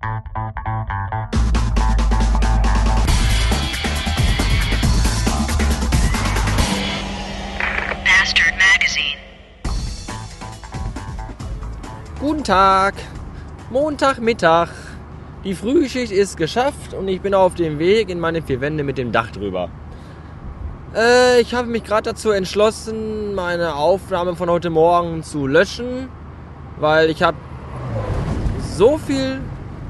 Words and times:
Bastard 0.00 0.24
Magazine. 8.56 9.18
Guten 12.18 12.44
Tag, 12.44 12.94
Montagmittag. 13.68 14.70
Die 15.44 15.54
Frühschicht 15.54 16.12
ist 16.12 16.38
geschafft 16.38 16.94
und 16.94 17.06
ich 17.08 17.20
bin 17.20 17.34
auf 17.34 17.54
dem 17.54 17.78
Weg 17.78 18.08
in 18.08 18.20
meine 18.20 18.40
vier 18.40 18.62
Wände 18.62 18.84
mit 18.84 18.96
dem 18.96 19.12
Dach 19.12 19.30
drüber. 19.30 19.68
Äh, 20.94 21.42
ich 21.42 21.52
habe 21.52 21.68
mich 21.68 21.84
gerade 21.84 22.10
dazu 22.10 22.30
entschlossen, 22.30 23.34
meine 23.34 23.74
Aufnahme 23.74 24.34
von 24.34 24.48
heute 24.48 24.70
Morgen 24.70 25.22
zu 25.22 25.46
löschen, 25.46 26.08
weil 26.78 27.10
ich 27.10 27.22
habe 27.22 27.36
so 28.62 28.96
viel 28.96 29.40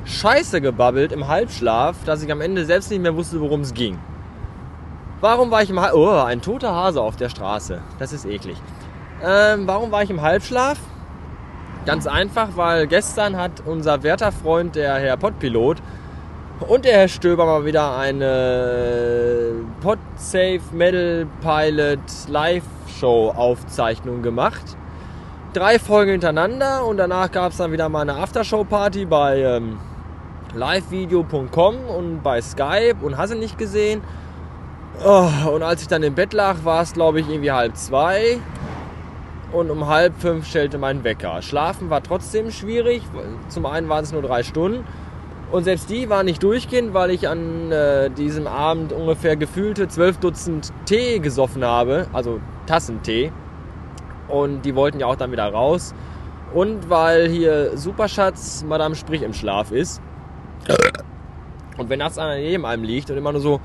Scheiße 0.04 0.60
gebabbelt 0.60 1.12
im 1.12 1.28
Halbschlaf, 1.28 1.96
dass 2.04 2.22
ich 2.22 2.32
am 2.32 2.40
Ende 2.40 2.64
selbst 2.64 2.90
nicht 2.90 3.02
mehr 3.02 3.14
wusste, 3.14 3.40
worum 3.40 3.60
es 3.60 3.74
ging. 3.74 3.98
Warum 5.20 5.50
war 5.50 5.62
ich 5.62 5.70
im 5.70 5.80
Halb... 5.80 5.94
Oh, 5.94 6.08
ein 6.08 6.40
toter 6.40 6.74
Hase 6.74 7.00
auf 7.00 7.16
der 7.16 7.28
Straße. 7.28 7.80
Das 7.98 8.12
ist 8.12 8.24
eklig. 8.24 8.56
Ähm, 9.22 9.66
warum 9.66 9.92
war 9.92 10.02
ich 10.02 10.10
im 10.10 10.22
Halbschlaf? 10.22 10.78
Ganz 11.84 12.06
einfach, 12.06 12.50
weil 12.56 12.86
gestern 12.86 13.36
hat 13.36 13.62
unser 13.66 14.02
werter 14.02 14.32
Freund, 14.32 14.76
der 14.76 14.94
Herr 14.94 15.16
Podpilot, 15.16 15.78
und 16.68 16.84
der 16.84 16.92
Herr 16.92 17.08
Stöber 17.08 17.46
mal 17.46 17.64
wieder 17.64 17.96
eine 17.96 19.52
Podsafe 19.80 20.60
Metal 20.72 21.26
Pilot 21.40 21.98
Live 22.28 22.64
Show 22.98 23.32
Aufzeichnung 23.34 24.22
gemacht. 24.22 24.76
Drei 25.54 25.78
Folgen 25.78 26.12
hintereinander 26.12 26.84
und 26.84 26.98
danach 26.98 27.30
gab 27.30 27.52
es 27.52 27.58
dann 27.58 27.72
wieder 27.72 27.88
mal 27.88 28.02
eine 28.02 28.14
Aftershow 28.14 28.64
Party 28.64 29.04
bei 29.04 29.40
ähm, 29.40 29.78
livevideo.com 30.54 31.76
und 31.84 32.22
bei 32.22 32.40
Skype 32.40 32.96
und 33.02 33.16
hast 33.16 33.32
du 33.32 33.38
nicht 33.38 33.58
gesehen. 33.58 34.02
Oh, 35.04 35.28
und 35.52 35.62
als 35.62 35.82
ich 35.82 35.88
dann 35.88 36.02
im 36.02 36.14
Bett 36.14 36.32
lag, 36.32 36.56
war 36.64 36.82
es 36.82 36.92
glaube 36.92 37.20
ich 37.20 37.28
irgendwie 37.28 37.52
halb 37.52 37.76
zwei 37.76 38.38
und 39.52 39.70
um 39.70 39.86
halb 39.86 40.14
fünf 40.18 40.46
stellte 40.46 40.78
mein 40.78 41.04
Wecker. 41.04 41.42
Schlafen 41.42 41.90
war 41.90 42.02
trotzdem 42.02 42.50
schwierig. 42.50 43.02
Zum 43.48 43.66
einen 43.66 43.88
waren 43.88 44.04
es 44.04 44.12
nur 44.12 44.22
drei 44.22 44.42
Stunden 44.42 44.84
und 45.50 45.64
selbst 45.64 45.90
die 45.90 46.08
war 46.08 46.22
nicht 46.22 46.42
durchgehend, 46.42 46.94
weil 46.94 47.10
ich 47.10 47.28
an 47.28 47.72
äh, 47.72 48.08
diesem 48.10 48.46
Abend 48.46 48.92
ungefähr 48.92 49.36
gefühlte 49.36 49.88
zwölf 49.88 50.18
Dutzend 50.18 50.72
Tee 50.86 51.18
gesoffen 51.18 51.64
habe, 51.64 52.06
also 52.12 52.40
Tassentee. 52.66 53.32
Und 54.28 54.62
die 54.64 54.76
wollten 54.76 55.00
ja 55.00 55.06
auch 55.06 55.16
dann 55.16 55.32
wieder 55.32 55.52
raus. 55.52 55.92
Und 56.54 56.88
weil 56.88 57.28
hier 57.28 57.76
Superschatz 57.76 58.64
Madame 58.68 58.94
Sprich 58.94 59.22
im 59.22 59.34
Schlaf 59.34 59.72
ist. 59.72 60.00
Und 61.80 61.88
wenn 61.88 61.98
nachts 61.98 62.18
einer 62.18 62.36
neben 62.36 62.66
einem 62.66 62.84
liegt 62.84 63.10
und 63.10 63.16
immer 63.16 63.32
nur 63.32 63.40
so 63.40 63.58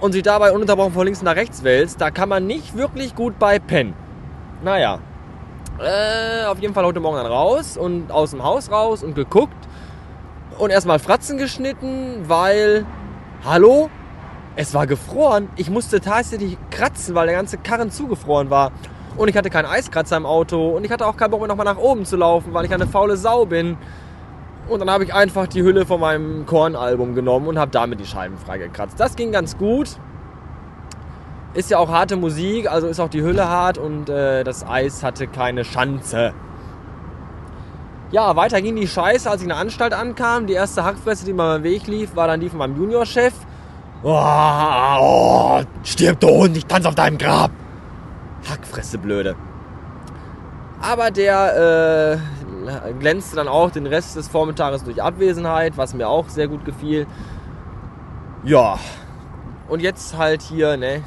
und 0.00 0.12
sich 0.12 0.22
dabei 0.22 0.52
ununterbrochen 0.52 0.92
von 0.92 1.04
links 1.04 1.22
nach 1.22 1.34
rechts 1.34 1.64
wälzt, 1.64 2.00
da 2.00 2.12
kann 2.12 2.28
man 2.28 2.46
nicht 2.46 2.76
wirklich 2.76 3.16
gut 3.16 3.40
bei 3.40 3.58
pennen. 3.58 3.94
Naja, 4.62 5.00
äh, 5.80 6.44
auf 6.44 6.60
jeden 6.60 6.72
Fall 6.72 6.84
heute 6.84 7.00
Morgen 7.00 7.16
dann 7.16 7.26
raus 7.26 7.76
und 7.76 8.12
aus 8.12 8.30
dem 8.30 8.44
Haus 8.44 8.70
raus 8.70 9.02
und 9.02 9.16
geguckt 9.16 9.66
und 10.56 10.70
erstmal 10.70 11.00
Fratzen 11.00 11.36
geschnitten, 11.36 12.28
weil, 12.28 12.86
hallo, 13.44 13.90
es 14.54 14.72
war 14.72 14.86
gefroren. 14.86 15.48
Ich 15.56 15.68
musste 15.68 16.00
tatsächlich 16.00 16.56
kratzen, 16.70 17.16
weil 17.16 17.26
der 17.26 17.34
ganze 17.34 17.58
Karren 17.58 17.90
zugefroren 17.90 18.50
war. 18.50 18.70
Und 19.16 19.28
ich 19.28 19.36
hatte 19.36 19.50
keinen 19.50 19.66
Eiskratzer 19.66 20.16
im 20.16 20.26
Auto 20.26 20.76
und 20.76 20.84
ich 20.84 20.90
hatte 20.90 21.06
auch 21.06 21.16
keinen 21.16 21.30
Bock 21.30 21.40
mehr 21.40 21.48
nochmal 21.48 21.66
nach 21.66 21.78
oben 21.78 22.04
zu 22.04 22.16
laufen, 22.16 22.54
weil 22.54 22.64
ich 22.64 22.72
eine 22.72 22.86
faule 22.86 23.16
Sau 23.16 23.44
bin. 23.44 23.76
Und 24.68 24.78
dann 24.80 24.90
habe 24.90 25.04
ich 25.04 25.12
einfach 25.12 25.46
die 25.46 25.62
Hülle 25.62 25.84
von 25.84 26.00
meinem 26.00 26.46
Korn-Album 26.46 27.14
genommen 27.14 27.48
und 27.48 27.58
habe 27.58 27.70
damit 27.70 27.98
die 28.00 28.06
Scheiben 28.06 28.38
freigekratzt. 28.38 28.98
Das 29.00 29.16
ging 29.16 29.32
ganz 29.32 29.58
gut. 29.58 29.96
Ist 31.54 31.70
ja 31.70 31.78
auch 31.78 31.88
harte 31.88 32.16
Musik, 32.16 32.70
also 32.70 32.86
ist 32.86 33.00
auch 33.00 33.08
die 33.08 33.22
Hülle 33.22 33.48
hart 33.48 33.78
und 33.78 34.08
äh, 34.08 34.44
das 34.44 34.64
Eis 34.64 35.02
hatte 35.02 35.26
keine 35.26 35.64
Schanze. 35.64 36.32
Ja, 38.12 38.34
weiter 38.36 38.62
ging 38.62 38.76
die 38.76 38.86
Scheiße, 38.86 39.28
als 39.28 39.40
ich 39.40 39.44
in 39.44 39.50
der 39.50 39.58
Anstalt 39.58 39.92
ankam. 39.92 40.46
Die 40.46 40.52
erste 40.52 40.84
Hackfresse, 40.84 41.24
die 41.24 41.32
mir 41.32 41.44
beim 41.44 41.62
Weg 41.64 41.86
lief, 41.88 42.14
war 42.14 42.28
dann 42.28 42.40
die 42.40 42.48
von 42.48 42.58
meinem 42.58 42.76
Juniorchef. 42.76 43.32
Oh, 44.02 44.18
oh, 45.00 45.60
stirb 45.84 46.20
du 46.20 46.28
Hund, 46.28 46.56
ich 46.56 46.66
tanze 46.66 46.88
auf 46.88 46.94
deinem 46.94 47.18
Grab. 47.18 47.50
Hackfresse, 48.48 48.98
blöde. 48.98 49.36
Aber 50.80 51.10
der 51.10 52.18
äh, 52.18 52.92
glänzte 52.98 53.36
dann 53.36 53.48
auch 53.48 53.70
den 53.70 53.86
Rest 53.86 54.16
des 54.16 54.28
Vormittages 54.28 54.84
durch 54.84 55.02
Abwesenheit, 55.02 55.76
was 55.76 55.94
mir 55.94 56.08
auch 56.08 56.28
sehr 56.28 56.48
gut 56.48 56.64
gefiel. 56.64 57.06
Ja, 58.44 58.78
und 59.68 59.80
jetzt 59.80 60.18
halt 60.18 60.42
hier, 60.42 60.76
ne, 60.76 61.02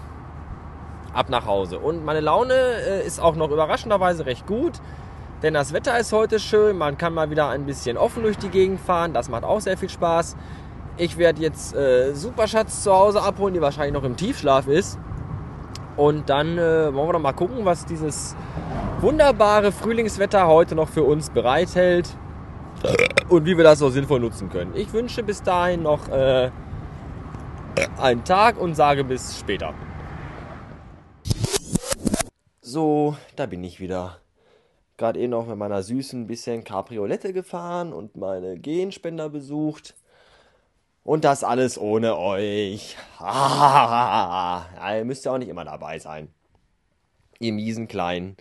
ab 1.14 1.30
nach 1.30 1.46
Hause. 1.46 1.80
Und 1.80 2.06
meine 2.06 2.22
Laune 2.22 2.54
äh, 2.54 3.06
ist 3.06 3.20
auch 3.20 3.36
noch 3.36 3.52
überraschenderweise 3.52 4.26
recht 4.26 4.48
gut, 4.48 4.74
denn 5.42 5.54
das 5.54 5.74
Wetter 5.74 6.00
ist 6.00 6.14
heute 6.14 6.40
schön, 6.40 6.78
man 6.78 6.98
kann 6.98 7.14
mal 7.14 7.30
wieder 7.30 7.50
ein 7.50 7.66
bisschen 7.66 7.98
offen 7.98 8.24
durch 8.24 8.38
die 8.38 8.50
Gegend 8.50 8.80
fahren, 8.80 9.14
das 9.14 9.30
macht 9.30 9.44
auch 9.44 9.60
sehr 9.60 9.78
viel 9.78 9.90
Spaß. 9.90 10.38
Ich 10.96 11.18
werde 11.18 11.42
jetzt 11.42 11.76
äh, 11.76 12.14
Superschatz 12.14 12.84
zu 12.84 12.94
Hause 12.94 13.22
abholen, 13.22 13.54
die 13.54 13.62
wahrscheinlich 13.62 13.94
noch 13.94 14.04
im 14.04 14.16
Tiefschlaf 14.16 14.68
ist. 14.68 14.98
Und 15.96 16.30
dann 16.30 16.58
äh, 16.58 16.94
wollen 16.94 17.08
wir 17.08 17.14
doch 17.14 17.20
mal 17.20 17.34
gucken, 17.34 17.66
was 17.66 17.86
dieses 17.86 18.36
wunderbare 19.00 19.72
Frühlingswetter 19.72 20.48
heute 20.48 20.76
noch 20.76 20.90
für 20.90 21.04
uns 21.04 21.30
bereithält 21.30 22.16
und 23.30 23.46
wie 23.46 23.56
wir 23.58 23.64
das 23.64 23.80
so 23.80 23.90
sinnvoll 23.90 24.20
nutzen 24.20 24.50
können. 24.50 24.74
Ich 24.76 24.92
wünsche 24.94 25.24
bis 25.24 25.44
dahin 25.44 25.84
noch 25.84 26.10
äh, 26.10 26.50
einen 28.00 28.24
Tag 28.24 28.60
und 28.60 28.76
sage 28.76 29.04
bis 29.04 29.38
später. 29.40 29.74
So, 32.62 33.16
da 33.36 33.46
bin 33.46 33.64
ich 33.64 33.80
wieder. 33.80 34.18
Gerade 34.98 35.20
eh 35.20 35.28
noch 35.28 35.48
mit 35.48 35.58
meiner 35.58 35.84
süßen 35.84 36.28
bisschen 36.28 36.64
Cabriolette 36.64 37.34
gefahren 37.34 37.94
und 37.94 38.16
meine 38.16 38.58
Genspender 38.58 39.30
besucht. 39.30 39.96
Und 41.04 41.26
das 41.26 41.44
alles 41.44 41.78
ohne 41.78 42.18
euch. 42.18 42.96
Ah, 43.20 44.66
ihr 44.98 45.06
müsst 45.06 45.26
ja 45.26 45.34
auch 45.34 45.38
nicht 45.38 45.50
immer 45.50 45.66
dabei 45.66 46.00
sein. 46.00 46.30
Ihr 47.40 47.52
miesen 47.52 47.90
kleinen, 47.90 48.38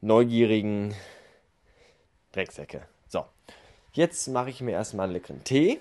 neugierigen 0.00 0.94
Drecksäcke. 2.32 2.82
So, 3.06 3.24
jetzt 3.92 4.26
mache 4.28 4.50
ich 4.50 4.60
mir 4.60 4.72
erstmal 4.72 5.04
einen 5.04 5.12
leckeren 5.12 5.44
Tee, 5.44 5.80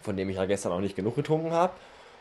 von 0.00 0.16
dem 0.16 0.30
ich 0.30 0.36
ja 0.36 0.46
gestern 0.46 0.70
auch 0.70 0.80
nicht 0.80 0.94
genug 0.94 1.16
getrunken 1.16 1.50
habe. 1.50 1.72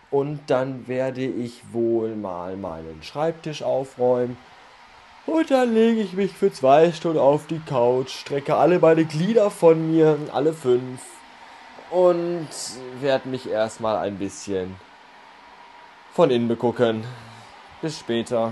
Und 0.10 0.42
dann 0.48 0.88
werde 0.88 1.26
ich 1.26 1.62
wohl 1.74 2.16
mal 2.16 2.58
meinen 2.58 3.04
Schreibtisch 3.04 3.62
aufräumen. 3.62 4.38
Und 5.26 5.52
dann 5.52 5.74
lege 5.74 6.02
ich 6.02 6.14
mich 6.14 6.32
für 6.34 6.52
zwei 6.52 6.92
Stunden 6.92 7.20
auf 7.20 7.48
die 7.48 7.60
Couch, 7.60 8.10
strecke 8.10 8.56
alle 8.56 8.80
meine 8.80 9.06
Glieder 9.06 9.50
von 9.52 9.92
mir, 9.92 10.18
alle 10.34 10.54
fünf, 10.54 11.02
und 11.94 12.50
werde 13.02 13.30
mich 13.30 13.48
erstmal 13.48 13.98
ein 13.98 14.18
bisschen 14.18 14.76
von 16.12 16.32
innen 16.32 16.48
begucken. 16.48 17.06
Bis 17.84 18.00
später. 18.00 18.52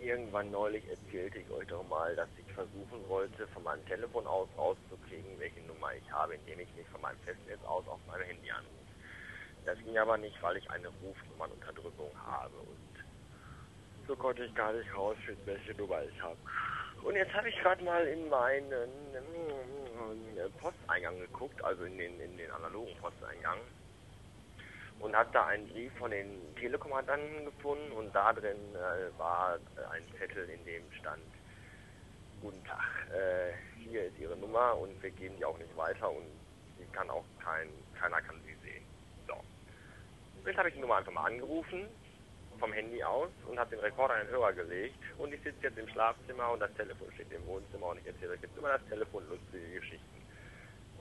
Irgendwann 0.00 0.50
neulich 0.50 0.82
erzählte 0.88 1.38
ich 1.40 1.50
euch 1.50 1.68
doch 1.68 1.86
mal, 1.90 2.16
dass 2.16 2.28
ich 2.38 2.50
versuchen 2.54 3.08
wollte, 3.08 3.46
von 3.48 3.62
meinem 3.62 3.84
Telefon 3.86 4.26
aus 4.26 4.48
rauszukriegen, 4.56 5.38
welche 5.38 5.60
Nummer 5.66 5.92
ich 5.94 6.10
habe, 6.10 6.34
indem 6.34 6.60
ich 6.60 6.74
mich 6.76 6.86
von 6.90 7.02
meinem 7.02 7.18
Festnetz 7.26 7.62
aus 7.66 7.86
auf 7.86 8.00
mein 8.08 8.22
Handy 8.22 8.50
anrufe. 8.50 8.70
Das 9.66 9.76
ging 9.84 9.98
aber 9.98 10.16
nicht, 10.16 10.42
weil 10.42 10.56
ich 10.56 10.70
eine 10.70 10.88
Rufnummernunterdrückung 10.88 12.10
habe 12.26 12.56
und 12.56 13.04
so 14.08 14.16
konnte 14.16 14.44
ich 14.44 14.54
gar 14.54 14.72
nicht 14.72 14.96
rausfinden, 14.96 15.44
welche 15.44 15.74
Nummer 15.74 16.02
ich 16.02 16.22
habe. 16.22 16.38
Und 17.02 17.16
jetzt 17.16 17.32
habe 17.32 17.48
ich 17.48 17.56
gerade 17.60 17.82
mal 17.82 18.06
in 18.06 18.28
meinen 18.28 18.70
äh, 18.70 20.48
Posteingang 20.60 21.18
geguckt, 21.18 21.62
also 21.64 21.84
in 21.84 21.96
den, 21.98 22.20
in 22.20 22.36
den 22.36 22.50
analogen 22.50 22.94
Posteingang 23.00 23.58
und 25.00 25.16
habe 25.16 25.30
da 25.32 25.46
einen 25.46 25.66
Brief 25.68 25.92
von 25.98 26.10
den 26.10 26.54
Telekommandanten 26.56 27.46
gefunden 27.46 27.90
und 27.92 28.14
da 28.14 28.32
drin 28.32 28.74
äh, 28.74 29.18
war 29.18 29.58
ein 29.92 30.04
Zettel, 30.18 30.48
in 30.48 30.64
dem 30.64 30.82
stand, 30.92 31.22
guten 32.42 32.62
Tag, 32.64 33.08
äh, 33.14 33.52
hier 33.78 34.04
ist 34.04 34.18
Ihre 34.18 34.36
Nummer 34.36 34.76
und 34.76 35.02
wir 35.02 35.10
geben 35.10 35.36
die 35.38 35.44
auch 35.44 35.58
nicht 35.58 35.74
weiter 35.76 36.10
und 36.10 36.26
sie 36.78 36.86
kann 36.92 37.08
auch 37.10 37.24
kein, 37.42 37.68
keiner 37.98 38.20
kann 38.20 38.36
sie 38.44 38.54
sehen. 38.62 38.84
So. 39.26 39.34
Jetzt 40.46 40.58
habe 40.58 40.68
ich 40.68 40.74
die 40.74 40.80
Nummer 40.80 40.96
einfach 40.96 41.12
mal 41.12 41.24
angerufen, 41.24 41.88
vom 42.58 42.72
Handy 42.72 43.02
aus 43.02 43.30
und 43.46 43.58
habe 43.58 43.70
den 43.70 43.80
Rekorder 43.80 44.14
an 44.14 44.26
den 44.26 44.30
Hörer 44.30 44.52
gelegt 44.52 44.98
und 45.18 45.32
ich 45.32 45.40
sitze 45.42 45.62
jetzt 45.62 45.78
im 45.78 45.88
Schlafzimmer 45.88 46.50
und 46.52 46.60
das 46.60 46.72
Telefon 46.74 47.10
steht 47.14 47.32
im 47.32 47.46
Wohnzimmer 47.46 47.88
und 47.88 47.98
ich 47.98 48.06
erzähle 48.06 48.32
euch 48.32 48.42
jetzt 48.42 48.56
über 48.56 48.68
das 48.68 48.84
Telefon 48.88 49.26
lustige 49.28 49.80
Geschichten. 49.80 50.22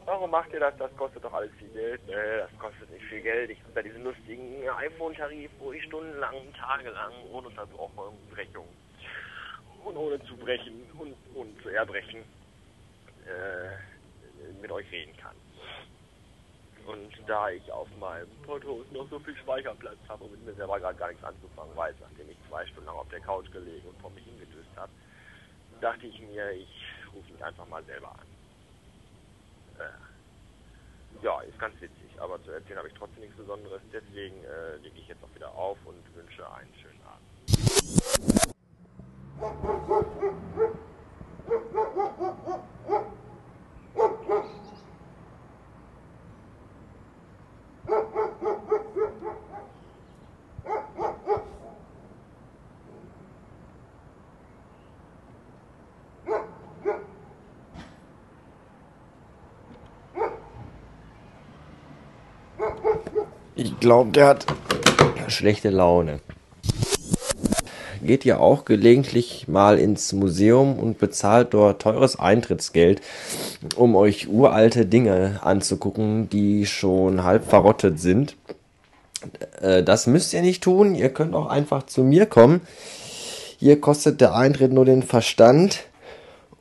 warum 0.06 0.32
macht 0.32 0.52
ihr 0.54 0.60
das? 0.60 0.76
Das 0.78 0.96
kostet 0.96 1.24
doch 1.24 1.34
alles 1.34 1.52
viel 1.60 1.70
Geld. 1.70 2.02
Nee, 2.08 2.38
das 2.38 2.52
kostet 2.60 2.90
nicht 2.92 3.06
viel 3.06 3.22
Geld. 3.22 3.50
Ich 3.50 3.62
habe 3.64 3.74
da 3.76 3.82
diesen 3.82 4.04
lustigen 4.04 4.68
iPhone-Tarif, 4.70 5.52
wo 5.60 5.72
ich 5.74 5.84
stundenlang, 5.84 6.54
tagelang, 6.54 7.14
ohne 7.32 7.48
Unterbrechung 7.48 8.68
und 9.84 9.98
ohne 9.98 10.24
zu 10.26 10.36
brechen 10.38 10.84
und, 10.98 11.16
und 11.36 11.62
zu 11.62 11.70
erbrechen 11.70 12.24
äh, 13.26 14.62
mit 14.62 14.72
euch 14.72 14.90
reden 14.92 15.16
kann. 15.18 15.36
Und 16.90 17.14
da 17.28 17.50
ich 17.52 17.72
auf 17.72 17.88
meinem 18.00 18.28
Porto 18.44 18.84
noch 18.92 19.08
so 19.12 19.20
viel 19.20 19.38
Speicherplatz 19.38 20.00
habe 20.08 20.24
und 20.24 20.32
mit 20.32 20.44
mir 20.46 20.54
selber 20.56 20.80
gerade 20.80 20.98
gar 20.98 21.10
nichts 21.10 21.24
anzufangen 21.24 21.76
weiß, 21.76 21.94
nachdem 22.02 22.32
ich 22.32 22.38
zwei 22.50 22.66
Stunden 22.66 22.88
lang 22.88 22.96
auf 22.96 23.10
der 23.10 23.20
Couch 23.20 23.52
gelegen 23.52 23.88
und 23.88 24.02
vor 24.02 24.10
mich 24.10 24.24
hingedüst 24.24 24.76
habe, 24.76 24.92
dachte 25.82 26.08
ich 26.08 26.20
mir, 26.20 26.50
ich 26.52 26.68
rufe 27.14 27.32
mich 27.32 27.44
einfach 27.44 27.68
mal 27.68 27.84
selber 27.84 28.10
an. 28.10 28.26
Äh, 29.80 31.24
ja, 31.24 31.40
ist 31.42 31.60
ganz 31.60 31.80
witzig, 31.80 32.20
aber 32.20 32.44
zu 32.44 32.50
erzählen 32.50 32.80
habe 32.80 32.88
ich 32.88 32.96
trotzdem 32.96 33.22
nichts 33.22 33.38
Besonderes. 33.38 33.82
Deswegen 33.94 34.44
äh, 34.44 34.78
lege 34.78 34.98
ich 34.98 35.08
jetzt 35.08 35.24
auch 35.24 35.36
wieder 35.36 35.54
auf 35.54 35.78
und 35.86 36.16
wünsche 36.16 36.44
einen 36.52 36.74
schönen 36.74 37.02
Abend. 37.06 37.20
Ich 63.62 63.78
glaube, 63.82 64.12
der 64.12 64.28
hat 64.28 64.46
schlechte 65.28 65.70
Laune. 65.70 66.22
Geht 68.02 68.24
ja 68.24 68.40
auch 68.40 68.64
gelegentlich 68.64 69.50
mal 69.50 69.78
ins 69.78 70.14
Museum 70.14 70.80
und 70.80 70.98
bezahlt 70.98 71.54
dort 71.54 71.82
teures 71.82 72.18
Eintrittsgeld, 72.18 73.02
um 73.76 73.98
euch 73.98 74.30
uralte 74.30 74.86
Dinge 74.86 75.42
anzugucken, 75.44 76.30
die 76.30 76.66
schon 76.66 77.26
halb 77.26 77.44
verrottet 77.50 78.00
sind. 78.00 78.38
Äh, 79.62 79.84
Das 79.84 80.08
müsst 80.08 80.34
ihr 80.34 80.42
nicht 80.42 80.64
tun. 80.64 80.96
Ihr 80.96 81.10
könnt 81.10 81.36
auch 81.36 81.48
einfach 81.48 81.84
zu 81.84 82.02
mir 82.02 82.28
kommen. 82.28 82.62
Hier 83.58 83.82
kostet 83.82 84.22
der 84.22 84.36
Eintritt 84.36 84.72
nur 84.72 84.86
den 84.86 85.04
Verstand. 85.04 85.84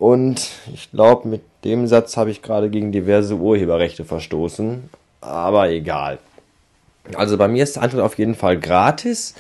Und 0.01 0.49
ich 0.75 0.91
glaube, 0.91 1.29
mit 1.29 1.43
dem 1.63 1.87
Satz 1.87 2.17
habe 2.17 2.33
ich 2.33 2.43
gerade 2.43 2.71
gegen 2.71 2.91
diverse 2.91 3.37
Urheberrechte 3.37 4.05
verstoßen. 4.05 4.91
Aber 5.21 5.71
egal. 5.71 6.19
Also 7.15 7.37
bei 7.37 7.49
mir 7.49 7.63
ist 7.63 7.77
der 7.77 7.83
Eintritt 7.83 8.01
auf 8.01 8.19
jeden 8.19 8.35
Fall 8.35 8.59
gratis. 8.59 9.35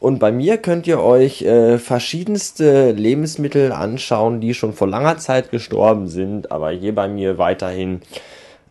Und 0.00 0.18
bei 0.18 0.32
mir 0.32 0.58
könnt 0.58 0.86
ihr 0.86 1.00
euch 1.00 1.42
äh, 1.42 1.78
verschiedenste 1.78 2.92
Lebensmittel 2.92 3.72
anschauen, 3.72 4.40
die 4.40 4.52
schon 4.52 4.74
vor 4.74 4.86
langer 4.86 5.16
Zeit 5.16 5.50
gestorben 5.50 6.08
sind, 6.08 6.52
aber 6.52 6.70
hier 6.70 6.94
bei 6.94 7.08
mir 7.08 7.38
weiterhin 7.38 8.02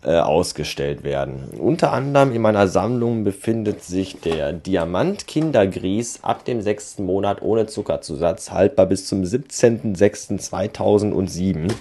äh, 0.04 0.20
ausgestellt 0.20 1.04
werden. 1.04 1.50
Unter 1.58 1.92
anderem 1.94 2.32
in 2.34 2.42
meiner 2.42 2.68
Sammlung 2.68 3.24
befindet 3.24 3.84
sich 3.84 4.20
der 4.20 4.54
Diamant 4.54 5.26
Kindergrieß 5.28 6.20
ab 6.24 6.44
dem 6.46 6.62
sechsten 6.62 7.06
Monat 7.06 7.42
ohne 7.42 7.66
Zuckerzusatz, 7.68 8.52
haltbar 8.52 8.86
bis 8.86 9.08
zum 9.08 9.24
17.06.2007. 9.24 11.72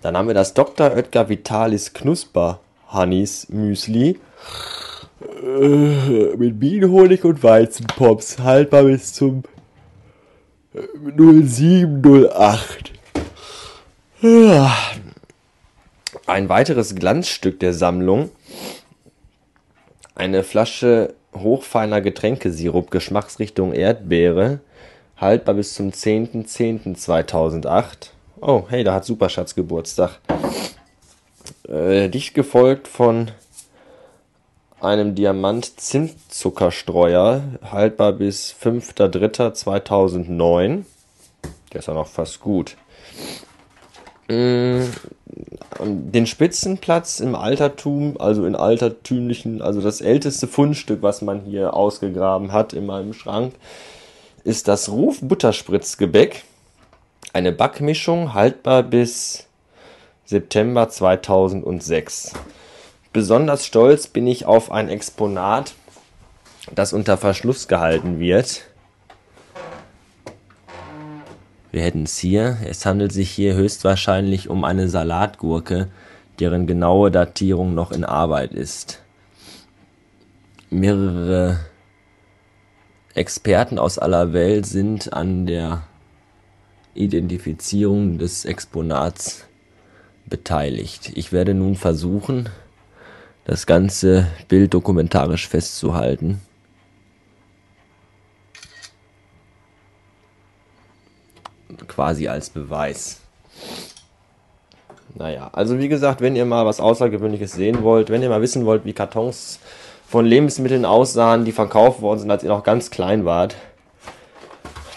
Dann 0.00 0.16
haben 0.16 0.28
wir 0.28 0.34
das 0.34 0.54
Dr. 0.54 0.92
Oetker 0.92 1.28
Vitalis 1.28 1.92
Knusper 1.92 2.60
Honeys 2.92 3.48
Müsli 3.50 4.18
äh, 5.42 6.36
mit 6.36 6.60
Bienenhonig 6.60 7.24
und 7.24 7.42
Weizenpops, 7.42 8.38
haltbar 8.38 8.84
bis 8.84 9.12
zum 9.12 9.42
äh, 10.74 10.82
0708. 11.16 12.92
Ja. 14.20 14.72
Ein 16.26 16.48
weiteres 16.48 16.94
Glanzstück 16.94 17.58
der 17.60 17.74
Sammlung. 17.74 18.30
Eine 20.14 20.44
Flasche 20.44 21.14
hochfeiner 21.34 22.00
Getränkesirup, 22.00 22.90
Geschmacksrichtung 22.90 23.72
Erdbeere, 23.72 24.60
haltbar 25.16 25.54
bis 25.54 25.74
zum 25.74 25.90
10.10.2008. 25.90 28.10
Oh, 28.40 28.64
hey, 28.68 28.84
da 28.84 28.94
hat 28.94 29.04
Superschatz 29.04 29.54
Geburtstag. 29.54 30.20
Äh, 31.68 32.08
dicht 32.08 32.34
gefolgt 32.34 32.88
von 32.88 33.30
einem 34.82 35.14
Diamant 35.14 35.80
Zimtzuckerstreuer, 35.80 37.42
haltbar 37.70 38.12
bis 38.12 38.54
5.3.2009. 38.60 40.82
Der 41.72 41.78
ist 41.78 41.86
ja 41.86 41.94
noch 41.94 42.08
fast 42.08 42.40
gut. 42.40 42.76
Mm, 44.28 44.82
Den 45.80 46.26
Spitzenplatz 46.26 47.20
im 47.20 47.36
Altertum, 47.36 48.20
also 48.20 48.44
in 48.44 48.56
altertümlichen, 48.56 49.62
also 49.62 49.80
das 49.80 50.00
älteste 50.00 50.48
Fundstück, 50.48 51.02
was 51.02 51.22
man 51.22 51.42
hier 51.42 51.74
ausgegraben 51.74 52.52
hat 52.52 52.72
in 52.72 52.86
meinem 52.86 53.14
Schrank, 53.14 53.54
ist 54.44 54.66
das 54.68 54.88
Ruf 54.88 55.18
Butterspritzgebäck. 55.20 56.44
Eine 57.32 57.52
Backmischung, 57.52 58.34
haltbar 58.34 58.82
bis 58.82 59.46
September 60.24 60.88
2006. 60.88 62.32
Besonders 63.12 63.66
stolz 63.66 64.06
bin 64.06 64.26
ich 64.26 64.46
auf 64.46 64.72
ein 64.72 64.88
Exponat, 64.88 65.74
das 66.74 66.94
unter 66.94 67.18
Verschluss 67.18 67.68
gehalten 67.68 68.18
wird. 68.18 68.62
Wir 71.70 71.82
hätten 71.82 72.04
es 72.04 72.16
hier. 72.16 72.56
Es 72.66 72.86
handelt 72.86 73.12
sich 73.12 73.30
hier 73.30 73.54
höchstwahrscheinlich 73.54 74.48
um 74.48 74.64
eine 74.64 74.88
Salatgurke, 74.88 75.88
deren 76.38 76.66
genaue 76.66 77.10
Datierung 77.10 77.74
noch 77.74 77.92
in 77.92 78.04
Arbeit 78.04 78.52
ist. 78.52 79.02
Mehrere 80.70 81.60
Experten 83.14 83.78
aus 83.78 83.98
aller 83.98 84.32
Welt 84.32 84.64
sind 84.64 85.12
an 85.12 85.44
der 85.44 85.82
Identifizierung 86.94 88.16
des 88.16 88.46
Exponats 88.46 89.44
beteiligt. 90.26 91.12
Ich 91.14 91.30
werde 91.30 91.52
nun 91.52 91.76
versuchen, 91.76 92.48
das 93.44 93.66
ganze 93.66 94.28
Bild 94.48 94.72
dokumentarisch 94.72 95.48
festzuhalten. 95.48 96.40
Quasi 101.88 102.28
als 102.28 102.50
Beweis. 102.50 103.20
Naja, 105.14 105.50
also 105.52 105.78
wie 105.78 105.88
gesagt, 105.88 106.20
wenn 106.20 106.36
ihr 106.36 106.46
mal 106.46 106.64
was 106.64 106.80
Außergewöhnliches 106.80 107.52
sehen 107.52 107.82
wollt, 107.82 108.08
wenn 108.08 108.22
ihr 108.22 108.30
mal 108.30 108.40
wissen 108.40 108.64
wollt, 108.64 108.84
wie 108.84 108.94
Kartons 108.94 109.58
von 110.06 110.24
Lebensmitteln 110.24 110.84
aussahen, 110.84 111.44
die 111.44 111.52
verkauft 111.52 112.00
worden 112.00 112.20
sind, 112.20 112.30
als 112.30 112.42
ihr 112.42 112.48
noch 112.48 112.64
ganz 112.64 112.90
klein 112.90 113.24
wart, 113.24 113.56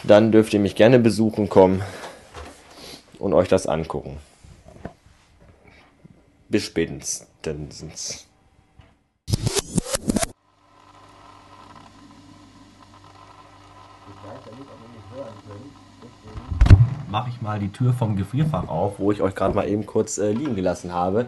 dann 0.04 0.32
dürft 0.32 0.54
ihr 0.54 0.60
mich 0.60 0.76
gerne 0.76 1.00
besuchen 1.00 1.50
kommen 1.50 1.82
und 3.20 3.34
euch 3.34 3.48
das 3.48 3.68
angucken. 3.68 4.18
Bis 6.48 6.64
spätestens. 6.64 8.28
Mache 17.16 17.30
ich 17.30 17.42
mal 17.42 17.60
die 17.60 17.72
Tür 17.72 17.94
vom 17.94 18.18
Gefrierfach 18.18 18.68
auf, 18.68 19.00
wo 19.00 19.10
ich 19.10 19.22
euch 19.22 19.34
gerade 19.36 19.56
mal 19.56 19.70
eben 19.70 19.86
kurz 19.86 20.18
äh, 20.18 20.34
liegen 20.34 20.54
gelassen 20.54 20.92
habe. 20.92 21.28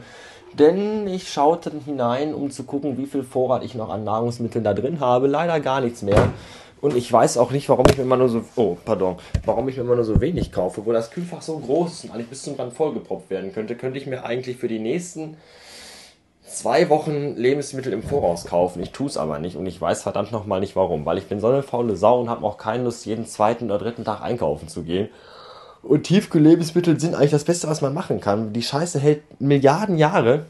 Denn 0.51 1.07
ich 1.07 1.31
schaute 1.31 1.71
hinein, 1.85 2.33
um 2.33 2.51
zu 2.51 2.65
gucken, 2.65 2.97
wie 2.97 3.05
viel 3.05 3.23
Vorrat 3.23 3.63
ich 3.63 3.73
noch 3.73 3.89
an 3.89 4.03
Nahrungsmitteln 4.03 4.65
da 4.65 4.73
drin 4.73 4.99
habe. 4.99 5.27
Leider 5.27 5.61
gar 5.61 5.79
nichts 5.79 6.01
mehr. 6.01 6.33
Und 6.81 6.97
ich 6.97 7.09
weiß 7.09 7.37
auch 7.37 7.51
nicht, 7.51 7.69
warum 7.69 7.85
ich 7.89 7.95
mir 7.95 8.03
immer 8.03 8.17
nur 8.17 8.27
so, 8.27 8.43
oh, 8.57 8.75
pardon, 8.83 9.15
warum 9.45 9.69
ich 9.69 9.77
mir 9.77 9.83
immer 9.83 9.95
nur 9.95 10.03
so 10.03 10.19
wenig 10.19 10.51
kaufe. 10.51 10.85
Wo 10.85 10.91
das 10.91 11.09
Kühlfach 11.09 11.41
so 11.41 11.57
groß 11.57 11.93
ist 11.93 12.03
und 12.03 12.11
eigentlich 12.11 12.31
bis 12.31 12.43
zum 12.43 12.55
Rand 12.55 12.73
vollgepropft 12.73 13.29
werden 13.29 13.53
könnte, 13.53 13.77
könnte 13.77 13.97
ich 13.97 14.07
mir 14.07 14.25
eigentlich 14.25 14.57
für 14.57 14.67
die 14.67 14.79
nächsten 14.79 15.37
zwei 16.45 16.89
Wochen 16.89 17.37
Lebensmittel 17.37 17.93
im 17.93 18.03
Voraus 18.03 18.43
kaufen. 18.43 18.83
Ich 18.83 18.91
tue 18.91 19.07
es 19.07 19.15
aber 19.15 19.39
nicht 19.39 19.55
und 19.55 19.65
ich 19.65 19.79
weiß 19.79 20.03
verdammt 20.03 20.33
nochmal 20.33 20.59
nicht 20.59 20.75
warum. 20.75 21.05
Weil 21.05 21.17
ich 21.17 21.27
bin 21.27 21.39
so 21.39 21.47
eine 21.47 21.63
faule 21.63 21.95
Sau 21.95 22.19
und 22.19 22.29
habe 22.29 22.45
auch 22.45 22.57
keine 22.57 22.83
Lust, 22.83 23.05
jeden 23.05 23.25
zweiten 23.25 23.71
oder 23.71 23.77
dritten 23.77 24.03
Tag 24.03 24.21
einkaufen 24.21 24.67
zu 24.67 24.83
gehen. 24.83 25.07
Und 25.87 26.03
Tiefkühllebensmittel 26.03 26.99
sind 26.99 27.15
eigentlich 27.15 27.31
das 27.31 27.45
Beste, 27.45 27.67
was 27.67 27.81
man 27.81 27.93
machen 27.93 28.19
kann. 28.19 28.51
Die 28.51 28.61
Scheiße 28.61 28.99
hält 28.99 29.39
Milliarden 29.39 29.97
Jahre. 29.97 30.45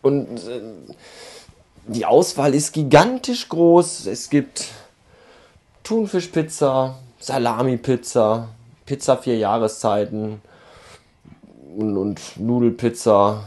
Und 0.00 0.28
äh, 0.46 0.60
die 1.88 2.06
Auswahl 2.06 2.54
ist 2.54 2.72
gigantisch 2.72 3.48
groß. 3.48 4.06
Es 4.06 4.30
gibt 4.30 4.68
Thunfischpizza, 5.82 6.96
Salami-Pizza, 7.18 8.48
Pizza 8.86 9.16
vier 9.16 9.38
Jahreszeiten 9.38 10.40
und, 11.76 11.96
und 11.96 12.20
Nudelpizza, 12.36 13.44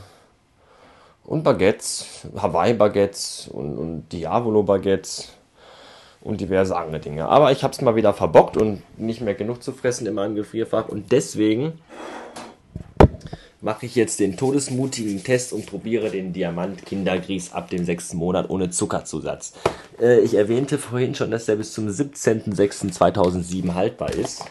und 1.23 1.43
Baguettes, 1.43 2.05
Hawaii-Baguettes 2.35 3.49
und, 3.51 3.77
und 3.77 4.09
Diavolo-Baguettes 4.09 5.29
und 6.25 6.41
diverse 6.41 6.75
andere 6.75 6.99
Dinge. 6.99 7.29
Aber 7.29 7.51
ich 7.51 7.63
habe 7.63 7.71
es 7.71 7.81
mal 7.81 7.95
wieder 7.95 8.13
verbockt 8.13 8.57
und 8.57 8.81
nicht 8.99 9.21
mehr 9.21 9.35
genug 9.35 9.63
zu 9.63 9.71
fressen 9.71 10.07
in 10.07 10.15
meinem 10.15 10.35
Gefrierfach 10.35 10.89
und 10.89 11.11
deswegen 11.11 11.73
mache 13.61 13.85
ich 13.85 13.95
jetzt 13.95 14.19
den 14.19 14.35
todesmutigen 14.35 15.23
Test 15.23 15.53
und 15.53 15.67
probiere 15.67 16.09
den 16.09 16.33
Diamant 16.33 16.83
Kindergrieß 16.85 17.53
ab 17.53 17.69
dem 17.69 17.85
sechsten 17.85 18.17
Monat 18.17 18.49
ohne 18.49 18.71
Zuckerzusatz. 18.71 19.53
Äh, 20.01 20.19
ich 20.21 20.33
erwähnte 20.33 20.77
vorhin 20.79 21.13
schon, 21.15 21.31
dass 21.31 21.45
der 21.45 21.55
bis 21.55 21.73
zum 21.73 21.87
17.06.2007 21.87 23.73
haltbar 23.75 24.13
ist. 24.13 24.43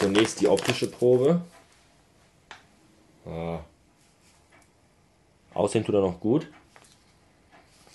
Zunächst 0.00 0.40
die 0.40 0.48
optische 0.48 0.88
Probe. 0.88 1.42
Ah. 3.28 3.60
Aussehen 5.54 5.84
tut 5.84 5.94
er 5.94 6.00
noch 6.00 6.20
gut. 6.20 6.48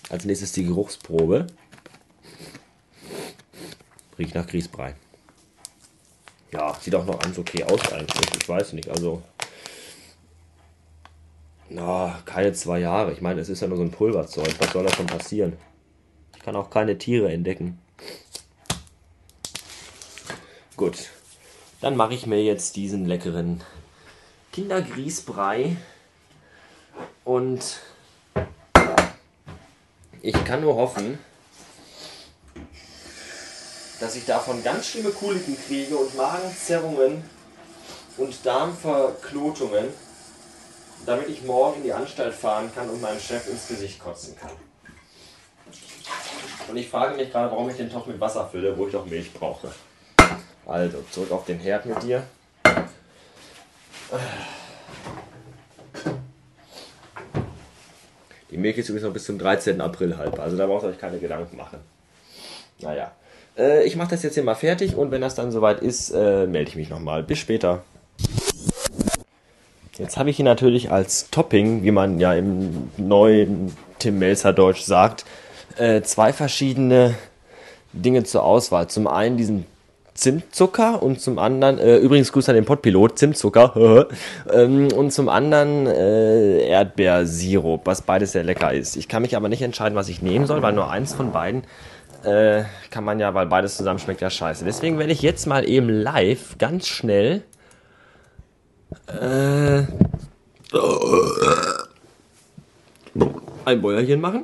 Als 0.10 0.25
nächstes 0.25 0.52
die 0.52 0.66
Geruchsprobe. 0.66 1.48
Riecht 4.20 4.36
nach 4.36 4.46
Grießbrei. 4.46 4.96
Ja, 6.52 6.75
sieht 6.75 6.94
auch 6.94 7.06
noch 7.06 7.18
ganz 7.20 7.40
okay 7.40 7.63
aus 7.63 7.92
eigentlich. 7.92 8.30
Ich 8.40 8.48
weiß 8.48 8.74
nicht, 8.74 8.90
also. 8.90 9.24
Na, 11.70 12.22
keine 12.25 12.54
zwei 12.54 12.80
Jahre. 12.80 13.12
Ich 13.12 13.22
meine, 13.22 13.42
es 13.42 13.50
ist 13.50 13.62
ja 13.62 13.68
nur 13.68 13.78
so 13.78 13.84
ein 13.84 13.92
Pulverzeug. 13.92 14.54
Was 14.60 14.72
soll 14.72 14.84
da 14.84 14.94
schon 14.94 15.08
passieren? 15.08 15.58
Ich 16.36 16.44
kann 16.44 16.56
auch 16.56 16.70
keine 16.70 16.98
Tiere 16.98 17.32
entdecken. 17.32 17.80
Gut. 20.78 21.10
Dann 21.82 21.96
mache 21.96 22.13
ich 22.13 22.28
mir 22.28 22.44
jetzt 22.44 22.75
diesen 22.75 23.06
leckeren 23.06 23.63
Kindergrießbrei. 24.54 25.76
Und 27.26 27.80
ich 30.22 30.46
kann 30.46 30.62
nur 30.62 30.76
hoffen, 30.76 31.18
dass 34.00 34.16
ich 34.16 34.26
davon 34.26 34.64
ganz 34.64 34.88
schlimme 34.88 35.10
Kuliken 35.10 35.58
kriege 35.68 35.98
und 35.98 36.16
Magenzerrungen 36.16 37.24
und 38.18 38.46
Darmverknotungen, 38.46 39.88
damit 41.06 41.30
ich 41.30 41.44
morgen 41.44 41.78
in 41.78 41.84
die 41.84 41.94
Anstalt 41.94 42.34
fahren 42.34 42.72
kann 42.74 42.90
und 42.90 43.02
meinem 43.02 43.20
Chef 43.20 43.48
ins 43.48 43.68
Gesicht 43.68 44.00
kotzen 44.00 44.36
kann. 44.38 44.52
Und 46.70 46.78
ich 46.78 46.90
frage 46.90 47.16
mich 47.16 47.32
gerade, 47.32 47.52
warum 47.52 47.70
ich 47.70 47.78
den 47.78 47.92
Topf 47.92 48.06
mit 48.06 48.20
Wasser 48.20 48.48
fülle, 48.48 48.78
wo 48.78 48.86
ich 48.86 48.94
doch 48.94 49.06
Milch 49.06 49.34
brauche. 49.34 49.74
Also, 50.66 51.04
zurück 51.12 51.32
auf 51.32 51.46
den 51.46 51.60
Herd 51.60 51.86
mit 51.86 52.02
dir. 52.04 52.24
Milch 58.63 58.79
ist 58.79 58.89
übrigens 58.89 59.05
noch 59.05 59.13
bis 59.13 59.25
zum 59.25 59.38
13. 59.38 59.79
April 59.79 60.17
halb, 60.17 60.39
also 60.39 60.58
da 60.58 60.65
braucht 60.65 60.84
ihr 60.84 60.89
euch 60.89 60.98
keine 60.98 61.20
Gedanken 61.20 61.55
machen. 61.55 61.77
Naja, 62.82 63.12
äh, 63.58 63.84
ich 63.84 63.96
mache 63.96 64.10
das 64.12 64.24
jetzt 64.24 64.34
hier 64.34 64.43
mal 64.43 64.55
fertig 64.55 64.96
und 64.96 65.12
wenn 65.12 65.22
das 65.22 65.36
dann 65.36 65.51
soweit 65.51 65.82
ist, 65.82 66.10
äh, 66.10 66.48
melde 66.48 66.70
ich 66.70 66.75
mich 66.75 66.89
nochmal. 66.89 67.22
Bis 67.22 67.38
später. 67.38 67.84
Jetzt 69.98 70.17
habe 70.17 70.32
ich 70.32 70.38
hier 70.38 70.46
natürlich 70.46 70.91
als 70.91 71.29
Topping, 71.29 71.84
wie 71.84 71.91
man 71.91 72.20
ja 72.20 72.34
im 72.34 72.89
neuen 72.98 73.75
Tim 74.00 74.17
Melzer 74.17 74.51
Deutsch 74.51 74.82
sagt, 74.82 75.24
äh, 75.77 76.01
zwei 76.01 76.34
verschiedene 76.34 77.13
Dinge 77.93 78.24
zur 78.24 78.43
Auswahl. 78.43 78.88
Zum 78.88 79.05
einen 79.05 79.38
diesen 79.38 79.65
Zimtzucker 80.13 81.01
und 81.01 81.20
zum 81.20 81.39
anderen, 81.39 81.79
äh, 81.79 81.98
übrigens 81.98 82.32
Gruß 82.32 82.50
an 82.50 82.55
den 82.55 82.65
Pottpilot, 82.65 83.17
Zimtzucker, 83.17 84.08
ähm, 84.53 84.91
und 84.91 85.12
zum 85.12 85.27
anderen 85.29 85.88
äh, 85.88 86.67
Erdbeersirup, 86.67 87.82
was 87.86 88.03
beides 88.03 88.34
sehr 88.34 88.43
lecker 88.43 88.72
ist. 88.74 88.96
Ich 88.96 89.08
kann 89.08 89.24
mich 89.24 89.36
aber 89.36 89.50
nicht 89.50 89.62
entscheiden, 89.62 89.96
was 89.96 90.10
ich 90.10 90.22
nehmen 90.22 90.46
soll, 90.46 90.62
weil 90.62 90.74
nur 90.74 90.89
eins 90.89 91.13
von 91.13 91.32
beiden 91.32 91.63
äh, 92.24 92.63
kann 92.89 93.03
man 93.03 93.20
ja, 93.20 93.34
weil 93.34 93.48
beides 93.48 93.75
zusammen 93.75 94.00
schmeckt 94.00 94.22
ja 94.22 94.29
scheiße. 94.29 94.65
Deswegen 94.65 95.00
werde 95.00 95.12
ich 95.12 95.22
jetzt 95.22 95.46
mal 95.46 95.67
eben 95.67 95.89
live 95.89 96.58
ganz 96.58 96.88
schnell 96.88 97.43
äh, 99.08 99.84
ein 103.65 103.82
Bäuerchen 103.82 104.22
machen. 104.22 104.43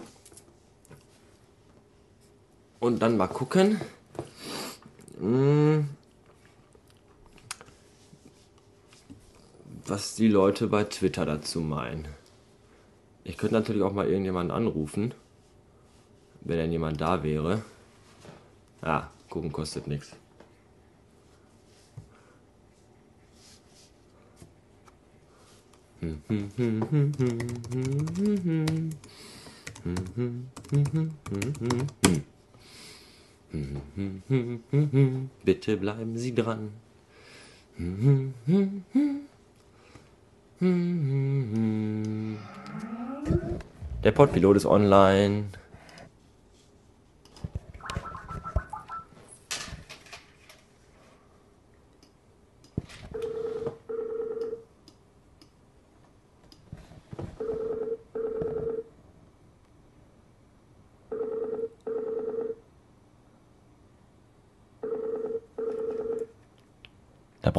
Und 2.79 3.01
dann 3.01 3.17
mal 3.17 3.27
gucken. 3.27 3.79
Hm, 5.19 5.89
was 9.85 10.15
die 10.15 10.27
Leute 10.27 10.67
bei 10.67 10.83
Twitter 10.83 11.25
dazu 11.25 11.61
meinen. 11.61 12.07
Ich 13.23 13.37
könnte 13.37 13.55
natürlich 13.55 13.83
auch 13.83 13.93
mal 13.93 14.07
irgendjemanden 14.07 14.55
anrufen 14.55 15.13
wenn 16.41 16.57
denn 16.57 16.71
jemand 16.71 16.99
da 17.01 17.23
wäre. 17.23 17.63
Ah, 18.81 19.07
gucken 19.29 19.51
kostet 19.51 19.87
nichts. 19.87 20.15
Bitte 35.43 35.77
bleiben 35.77 36.17
Sie 36.17 36.35
dran. 36.35 36.69
Der 44.03 44.11
Podpilot 44.11 44.57
ist 44.57 44.65
online. 44.65 45.45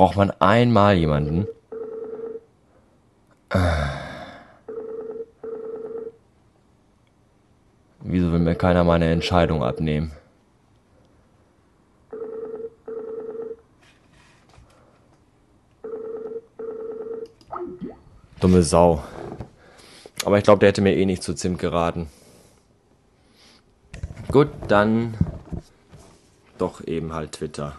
Braucht 0.00 0.16
man 0.16 0.30
einmal 0.40 0.97
jemanden. 0.97 1.47
Wieso 8.00 8.33
will 8.33 8.38
mir 8.38 8.54
keiner 8.54 8.83
meine 8.83 9.12
Entscheidung 9.12 9.62
abnehmen? 9.62 10.12
Dumme 18.40 18.62
Sau. 18.62 19.04
Aber 20.25 20.38
ich 20.38 20.45
glaube, 20.45 20.61
der 20.61 20.71
hätte 20.71 20.80
mir 20.80 20.97
eh 20.97 21.04
nicht 21.04 21.23
zu 21.23 21.35
Zimt 21.35 21.59
geraten. 21.59 22.09
Gut, 24.33 24.49
dann 24.66 25.12
doch 26.57 26.83
eben 26.87 27.12
halt 27.12 27.33
Twitter. 27.33 27.76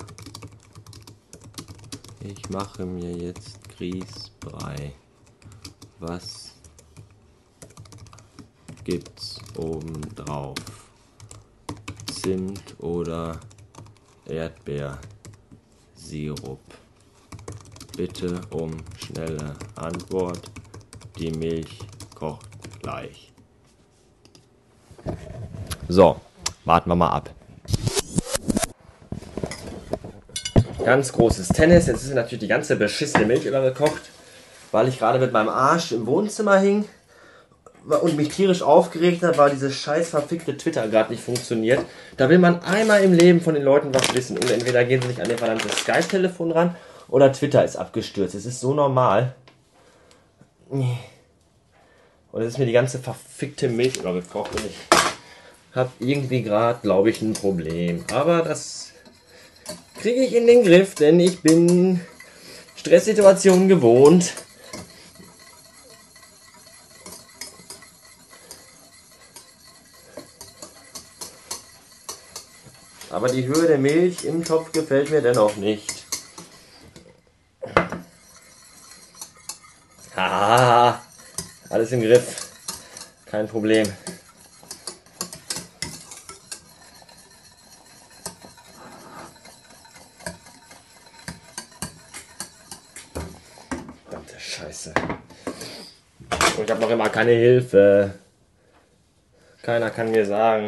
Ich 2.24 2.50
mache 2.52 2.86
mir 2.86 3.12
jetzt 3.18 3.68
Grießbrei. 3.76 4.94
Was 5.98 6.54
gibt's 8.84 9.40
oben 9.58 10.00
drauf? 10.14 10.56
Zimt 12.14 12.76
oder 12.80 13.40
Erdbeersirup? 14.26 15.02
Bitte 17.98 18.40
um 18.52 18.78
schnelle 18.98 19.56
Antwort. 19.76 20.52
Die 21.18 21.32
Milch 21.32 21.80
kocht 22.14 22.48
gleich. 22.84 23.34
So, 25.88 26.22
warten 26.66 26.90
wir 26.92 26.96
mal 26.96 27.10
ab. 27.10 27.32
Ganz 30.86 31.14
großes 31.14 31.50
Tennis. 31.50 31.88
Jetzt 31.88 32.04
ist 32.04 32.14
natürlich 32.14 32.40
die 32.40 32.48
ganze 32.48 32.76
beschissene 32.76 33.26
Milch 33.26 33.46
übergekocht, 33.46 34.02
weil 34.72 34.88
ich 34.88 34.98
gerade 35.00 35.20
mit 35.20 35.32
meinem 35.32 35.50
Arsch 35.50 35.92
im 35.92 36.08
Wohnzimmer 36.08 36.58
hing 36.60 36.86
und 37.86 38.16
mich 38.18 38.30
tierisch 38.30 38.62
aufgeregt 38.62 39.24
habe, 39.24 39.38
weil 39.38 39.52
dieses 39.52 39.76
scheiß 39.76 40.10
verfickte 40.10 40.58
Twitter 40.58 40.88
gerade 40.88 41.12
nicht 41.12 41.24
funktioniert. 41.24 41.86
Da 42.18 42.30
will 42.30 42.40
man 42.40 42.62
einmal 42.64 43.04
im 43.04 43.14
Leben 43.14 43.42
von 43.42 43.54
den 43.54 43.64
Leuten 43.64 43.94
was 43.94 44.14
wissen. 44.16 44.38
Und 44.38 44.50
entweder 44.50 44.84
gehen 44.84 45.02
sie 45.02 45.08
nicht 45.08 45.22
an 45.22 45.30
ihr 45.30 45.38
verdammtes 45.38 45.78
Skype-Telefon 45.78 46.52
ran 46.52 46.76
oder 47.10 47.32
Twitter 47.32 47.64
ist 47.64 47.76
abgestürzt. 47.76 48.36
Es 48.36 48.46
ist 48.46 48.60
so 48.60 48.74
normal. 48.74 49.36
Und 50.70 52.42
es 52.42 52.48
ist 52.48 52.58
mir 52.58 52.66
die 52.66 52.72
ganze 52.72 53.00
verfickte 53.00 53.68
Milch 53.68 53.98
übergekocht 53.98 54.56
und 54.56 54.66
ich 54.66 54.78
habe 55.76 55.92
irgendwie 56.00 56.44
gerade, 56.44 56.80
glaube 56.82 57.10
ich, 57.10 57.22
ein 57.22 57.34
Problem. 57.34 58.04
Aber 58.14 58.42
das 58.42 58.91
kriege 60.00 60.24
ich 60.24 60.36
in 60.36 60.48
den 60.48 60.64
Griff, 60.64 60.96
denn 60.96 61.20
ich 61.20 61.42
bin 61.42 62.00
Stresssituationen 62.76 63.68
gewohnt. 63.68 64.34
Aber 73.12 73.28
die 73.28 73.46
Höhe 73.46 73.68
der 73.68 73.78
Milch 73.78 74.24
im 74.24 74.44
Topf 74.44 74.72
gefällt 74.72 75.12
mir 75.12 75.22
dennoch 75.22 75.58
nicht. 75.58 76.06
Haha, 80.16 81.02
alles 81.70 81.92
im 81.92 82.02
Griff. 82.02 82.52
Kein 83.26 83.48
Problem. 83.48 83.88
Verdammte 94.04 94.40
Scheiße. 94.40 94.94
Und 96.58 96.64
ich 96.64 96.72
habe 96.72 96.82
noch 96.82 96.90
immer 96.90 97.10
keine 97.22 97.34
Hilfe. 97.34 98.14
Keiner 99.62 99.92
kann 99.92 100.10
mir 100.10 100.26
sagen. 100.26 100.66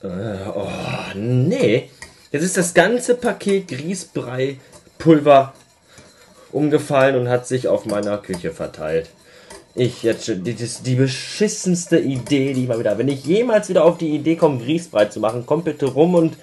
Äh, 0.00 0.48
oh, 0.54 0.68
nee. 1.16 1.90
Jetzt 2.30 2.44
ist 2.44 2.56
das 2.56 2.72
ganze 2.72 3.16
Paket 3.16 3.66
Grießbrei-Pulver 3.66 5.54
umgefallen 6.52 7.16
und 7.16 7.28
hat 7.28 7.48
sich 7.48 7.66
auf 7.66 7.84
meiner 7.84 8.16
Küche 8.18 8.52
verteilt. 8.52 9.10
Ich 9.74 10.04
jetzt 10.04 10.26
schon, 10.26 10.44
das 10.44 10.60
ist 10.60 10.86
die 10.86 10.94
beschissenste 10.94 11.98
Idee, 11.98 12.52
die 12.52 12.62
ich 12.62 12.68
mal 12.68 12.78
wieder. 12.78 12.96
Wenn 12.96 13.08
ich 13.08 13.24
jemals 13.24 13.68
wieder 13.68 13.84
auf 13.84 13.98
die 13.98 14.14
Idee 14.14 14.36
komme, 14.36 14.62
Grießbrei 14.62 15.06
zu 15.06 15.18
machen, 15.18 15.46
kommt 15.46 15.64
bitte 15.64 15.86
rum 15.86 16.14
und 16.14 16.36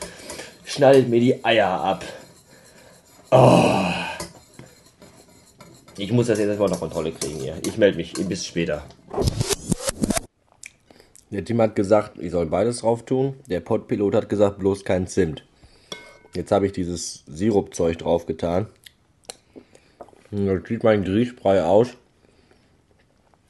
schnallt 0.66 1.08
mir 1.08 1.22
die 1.22 1.46
Eier 1.46 1.70
ab. 1.70 2.04
Oh. 3.32 4.09
Ich 6.00 6.13
muss 6.13 6.27
das 6.27 6.39
jetzt 6.39 6.48
erstmal 6.48 6.70
unter 6.70 6.79
Kontrolle 6.79 7.12
kriegen 7.12 7.41
hier. 7.41 7.58
Ich 7.65 7.77
melde 7.77 7.98
mich 7.98 8.13
bis 8.13 8.46
später. 8.46 8.86
Der 11.29 11.44
Tim 11.44 11.62
hat 11.62 11.75
gesagt, 11.75 12.18
ich 12.18 12.32
soll 12.32 12.46
beides 12.46 12.79
drauf 12.79 13.03
tun. 13.03 13.36
Der 13.48 13.60
Podpilot 13.60 14.15
hat 14.15 14.29
gesagt, 14.29 14.60
bloß 14.60 14.86
kein 14.86 15.08
Zimt. 15.08 15.46
Jetzt 16.34 16.53
habe 16.53 16.68
ich 16.68 16.72
dieses 16.72 17.25
Sirupzeug 17.27 17.98
drauf 17.98 18.25
getan. 18.25 18.68
Und 20.32 20.46
Dann 20.46 20.63
sieht 20.65 20.86
mein 20.86 21.03
Grießbrei 21.03 21.63
aus 21.63 21.89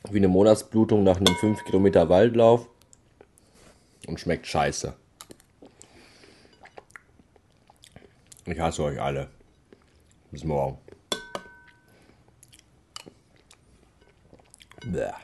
wie 0.09 0.17
eine 0.17 0.27
Monatsblutung 0.27 1.03
nach 1.03 1.17
einem 1.17 1.35
5 1.35 1.65
Kilometer 1.65 2.09
Waldlauf 2.09 2.67
und 4.07 4.19
schmeckt 4.19 4.47
scheiße. 4.47 4.95
Ich 8.47 8.59
hasse 8.59 8.83
euch 8.83 8.99
alle. 8.99 9.29
Bis 10.31 10.43
morgen. 10.43 10.79
Blech. 14.85 15.15